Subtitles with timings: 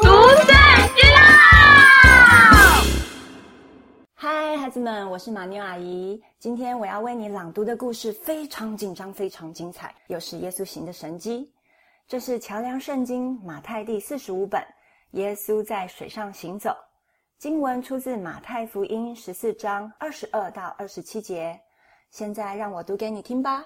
[0.00, 0.08] 读
[0.46, 0.54] 在
[0.94, 1.18] 知道。
[4.14, 6.22] 嗨，孩子们，我是马妞阿姨。
[6.38, 11.52] 今天我要为你朗读的故事非常紧张，非常精彩，又是耶稣行的神迹。
[12.06, 14.62] 这是桥梁圣经马太第四十五本，
[15.12, 16.76] 耶稣在水上行走。
[17.38, 21.60] 经文出自马太福音十四章二十二到二十七节。
[22.10, 23.64] 现在让我读给你听吧。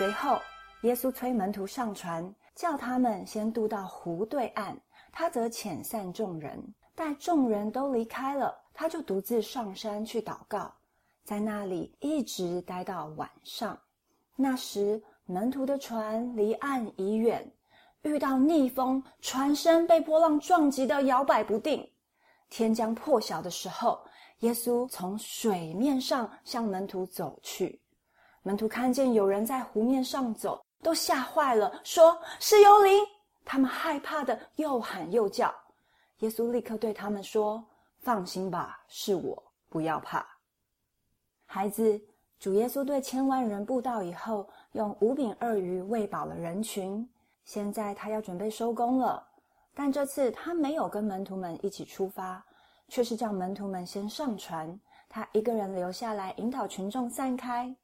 [0.00, 0.40] 随后，
[0.80, 4.74] 耶稣催门徒上船，叫他们先渡到湖对岸。
[5.12, 6.58] 他则遣散众人，
[6.94, 10.72] 待众人都离开了，他就独自上山去祷告，
[11.22, 13.78] 在那里一直待到晚上。
[14.36, 17.46] 那时，门徒的船离岸已远，
[18.00, 21.86] 遇到逆风，船身被波浪撞击得摇摆不定。
[22.48, 24.00] 天将破晓的时候，
[24.38, 27.78] 耶稣从水面上向门徒走去。
[28.42, 33.04] 门徒看见有人在湖面上走，都吓坏了，说是幽灵。
[33.44, 35.54] 他们害怕的又喊又叫。
[36.20, 37.62] 耶稣立刻对他们说
[38.00, 40.26] ：“放心吧，是我，不要怕。”
[41.44, 42.00] 孩子，
[42.38, 47.06] 主耶稣对千万人布道以后，用五饼二鱼喂饱了人群。
[47.44, 49.26] 现在他要准备收工了，
[49.74, 52.42] 但这次他没有跟门徒们一起出发，
[52.88, 54.78] 却是叫门徒们先上船，
[55.08, 57.74] 他一个人留下来引导群众散开。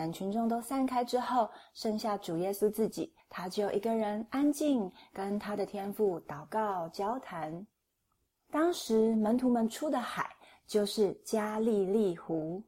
[0.00, 7.66] 等群众都散开之后，剩下主耶稣自己，他就一个人安静跟他的天父祷告交谈。
[8.50, 10.34] 当时门徒们出的海
[10.66, 12.62] 就是加利利湖，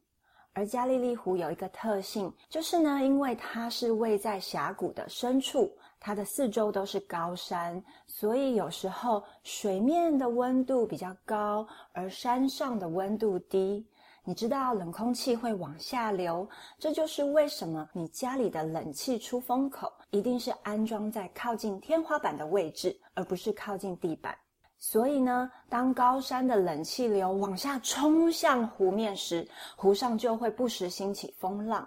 [0.53, 13.83] 而加利利湖有一个特性，就是呢，因为它是位在峡谷的深处，它的四周都是高山，所以有时候水面的温度比较高，而山上的温度低。
[14.25, 16.47] 你知道冷空气会往下流，
[16.79, 24.33] 这就是为什么你家里的冷气出风口一定是安装在靠近天花板的位置，而不是靠近地板。
[24.77, 31.85] 所以呢，当高山的冷气流往下冲向湖面时，湖上就会不时兴起风浪。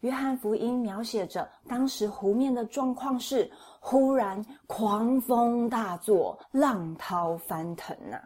[0.00, 3.50] 约翰福音描写着当时湖面的状况是：
[3.80, 8.20] 忽然狂风大作，浪涛翻腾啊！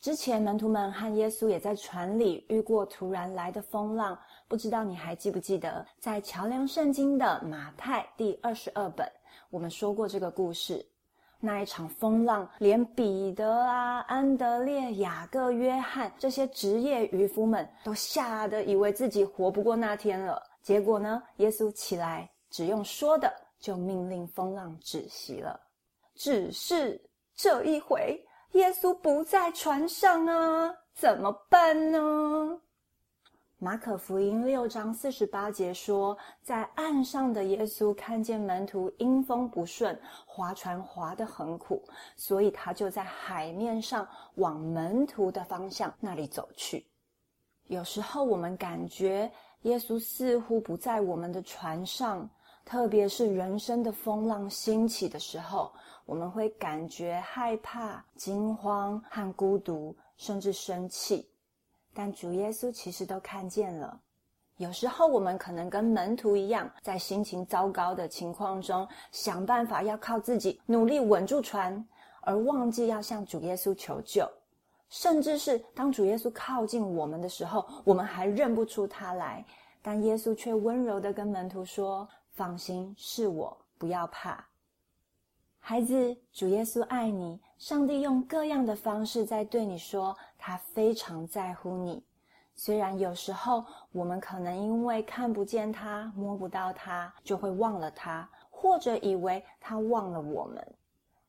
[0.00, 4.18] 之前门徒们和耶稣也在船里遇过突然来的风浪，
[4.48, 9.06] 不知道你还记不记得，在桥梁圣经的马太第二十二本，
[9.50, 10.82] 我们说过这个故事。
[11.38, 20.42] 那一场风浪，连彼得啊、安德烈、雅各、约翰这些职业渔夫们都吓得以为自己活不过那天了。
[20.62, 25.60] 结果呢，耶稣起来，只用说的就命令风浪止息了。
[26.14, 26.98] 只是
[27.34, 28.18] 这一回。
[28.52, 32.60] 耶稣不在船上啊，怎么办呢？
[33.58, 39.96] 马可福音六章四十八节说，在岸上的耶稣看见门徒因风不顺，
[40.26, 41.82] 划船划得很苦，
[42.16, 46.84] 所以他就在海面上往门徒的方向那里走去。
[47.66, 49.30] 有时候我们感觉
[49.62, 52.28] 耶稣似乎不在我们的船上，
[52.70, 55.72] 特别是人生的风浪兴起的时候。
[56.06, 61.28] 我们会感觉害怕、惊慌和孤独，甚至生气。
[61.92, 64.00] 但主耶稣其实都看见了。
[64.56, 71.84] 有时候我们可能跟门徒一样，在心情糟糕的情况中，想办法要靠自己努力稳住船，
[72.22, 74.28] 而忘记要向主耶稣求救。
[74.88, 79.44] 甚至是当主耶稣靠近我们的时候，我们还认不出他来。
[79.82, 82.06] 但耶稣却温柔的跟门徒说
[82.40, 84.42] ：“放心，是我，不要怕。”
[85.60, 87.38] 孩子，主耶稣爱你。
[87.58, 92.02] 上帝用各样的方式在对你说，他非常在乎你。
[92.54, 93.62] 虽然有时候
[93.92, 100.66] 我们可能因为看不见他、摸不到他，就会忘了他，或者以为他忘了我们。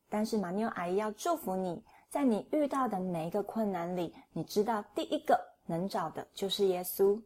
[0.08, 7.20] 但是马妞阿姨要祝福你，在你遇到的每一个困难里，你知道第一个能找的就是耶稣。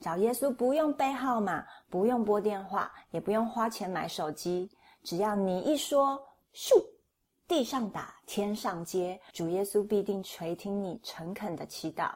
[0.00, 4.70] 找耶稣不用背号码，不用拨电话，也不用花钱买手机。
[5.02, 6.20] 只要你一说，
[6.54, 6.74] 咻，
[7.48, 12.10] 地上打，天上接，主耶稣必定垂听你诚恳的祈祷。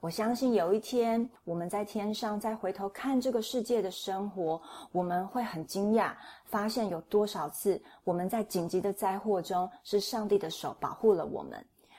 [0.00, 4.60] 我相信有一天，我们在天上再回头看这个世界的生活，
[4.92, 6.12] 我们会很惊讶，
[6.44, 11.58] 发现有多少次我们在紧急的灾祸中，是上帝的手保护了我们；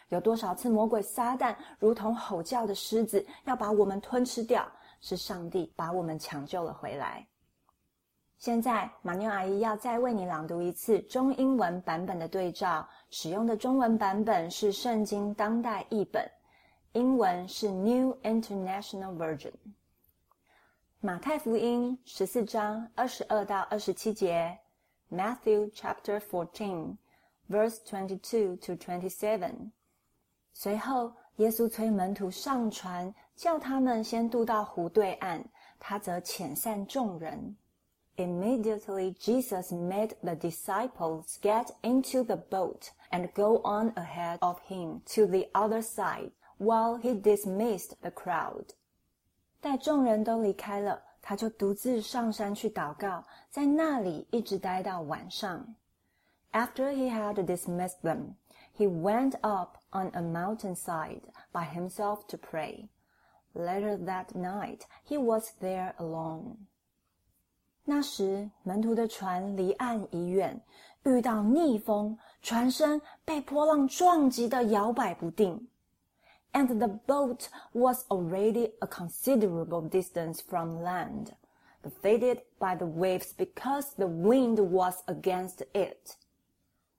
[0.09, 4.65] 有多少次魔鬼撒旦如同吼叫的狮子，要把我们吞吃掉，
[5.01, 7.27] 是上帝把我们抢救了回来。
[8.38, 12.88] 现在，马妞阿姨要再为你朗读一次中英文版本的对照。
[13.09, 16.29] 使用的中文版本是圣经当代译本，
[16.91, 19.53] 英文是 New International Version。
[20.99, 24.59] 马太福音十四章二十二到二十七节
[25.09, 26.97] ，Matthew chapter fourteen,
[27.49, 29.71] verse twenty-two to twenty-seven。
[30.53, 35.44] 随后，耶稣催门徒上船，叫他们先渡到湖对岸，
[35.79, 37.56] 他则遣散众人。
[38.17, 45.26] Immediately, Jesus made the disciples get into the boat and go on ahead of him to
[45.26, 48.67] the other side, while he dismissed the crowd.
[49.61, 55.75] 待众人都离开了，他就独自上山去祷告，在那里一直待到晚上。
[56.52, 58.34] After he had dismissed them,
[58.76, 62.88] he went up on a mountainside by himself to pray.
[63.55, 66.56] Later that night, he was there alone.
[67.84, 70.61] 那时，门徒的船离岸已远，
[71.02, 75.69] 遇到逆风，船身被波浪撞击的摇摆不定。
[76.52, 81.32] And the boat was already a considerable distance from land,
[81.82, 86.17] buffeted by the waves because the wind was against it.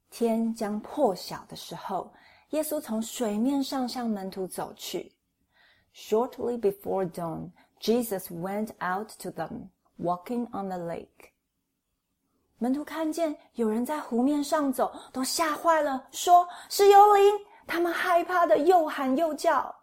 [0.10, 2.14] 天将破晓的时候，
[2.50, 5.12] 耶稣从水面上向门徒走去。
[5.96, 11.32] Shortly before dawn, Jesus went out to them walking on the lake.
[12.60, 17.24] 门徒看见有人在湖面上走，都吓坏了，说是幽灵。
[17.66, 19.74] 他们害怕的又喊又叫。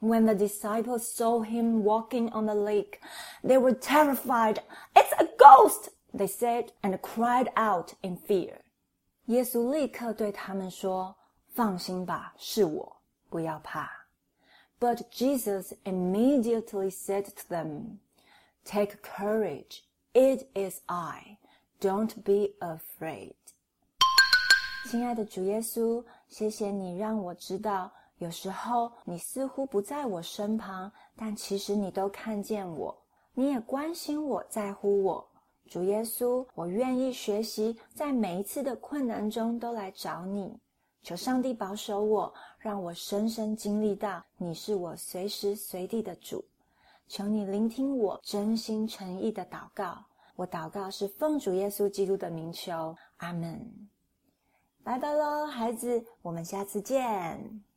[0.00, 3.00] When the disciples saw him walking on the lake,
[3.42, 4.58] they were terrified.
[4.94, 8.60] It's a ghost, they said, and cried out in fear.
[9.27, 11.15] 耶稣立刻对他们说
[11.55, 12.97] ：“放心吧，是我，
[13.29, 13.89] 不要怕。”
[14.79, 17.99] But Jesus immediately said to them,
[18.65, 19.79] Take courage.
[20.11, 21.37] It is I.
[21.79, 23.35] Don't be afraid.
[24.89, 32.95] 亲爱的主耶稣，谢谢你让我知道，有时候你似乎不在我身旁，但其实你都看见我，
[33.33, 35.25] 你也关心我，在乎我。
[35.69, 40.59] 主耶稣，我愿意学习，在每一次的困难中都来找你。
[41.01, 46.43] 求上帝保守我，让我深深经历到你是我随时随地的主。
[47.07, 50.05] 求你聆听我真心诚意的祷告，
[50.35, 53.89] 我祷告是奉主耶稣基督的名求，阿门。
[54.83, 57.72] 拜拜喽，孩子，我们下次见。